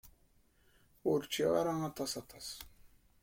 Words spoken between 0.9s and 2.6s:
Ur ččiɣ ara aṭas aṭas.